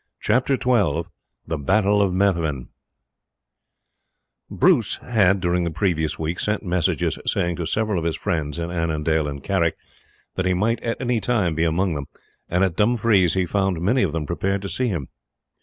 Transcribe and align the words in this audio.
Chapter 0.19 0.55
XII 0.55 1.03
The 1.45 1.59
Battle 1.59 2.01
of 2.01 2.11
Methven 2.11 2.69
Bruce 4.49 4.95
had, 4.97 5.39
during 5.39 5.63
the 5.63 5.69
previous 5.69 6.17
week, 6.17 6.39
sent 6.39 6.63
messages 6.63 7.19
saying 7.27 7.57
to 7.57 7.67
several 7.67 7.99
of 7.99 8.03
his 8.05 8.15
friends 8.15 8.57
in 8.57 8.71
Annandale 8.71 9.27
and 9.27 9.43
Carrick 9.43 9.77
that 10.33 10.47
he 10.47 10.55
might 10.55 10.81
at 10.81 10.99
any 10.99 11.21
time 11.21 11.53
be 11.53 11.65
among 11.65 11.93
them, 11.93 12.07
and 12.49 12.63
at 12.63 12.75
Dumfries 12.75 13.35
he 13.35 13.45
found 13.45 13.79
many 13.79 14.01
of 14.01 14.11
them 14.11 14.25
prepared 14.25 14.63
to 14.63 14.69
see 14.69 14.87
him. 14.87 15.07